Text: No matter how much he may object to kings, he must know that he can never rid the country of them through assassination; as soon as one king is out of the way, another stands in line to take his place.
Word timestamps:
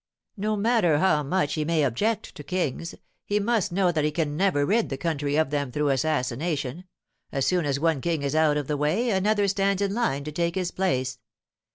No 0.35 0.57
matter 0.57 0.97
how 0.97 1.21
much 1.21 1.53
he 1.53 1.63
may 1.63 1.83
object 1.83 2.33
to 2.33 2.43
kings, 2.43 2.95
he 3.23 3.39
must 3.39 3.71
know 3.71 3.91
that 3.91 4.03
he 4.03 4.09
can 4.09 4.35
never 4.35 4.65
rid 4.65 4.89
the 4.89 4.97
country 4.97 5.35
of 5.35 5.51
them 5.51 5.71
through 5.71 5.89
assassination; 5.89 6.85
as 7.31 7.45
soon 7.45 7.65
as 7.65 7.79
one 7.79 8.01
king 8.01 8.23
is 8.23 8.33
out 8.33 8.57
of 8.57 8.65
the 8.65 8.77
way, 8.77 9.11
another 9.11 9.47
stands 9.47 9.79
in 9.79 9.93
line 9.93 10.23
to 10.23 10.31
take 10.31 10.55
his 10.55 10.71
place. 10.71 11.19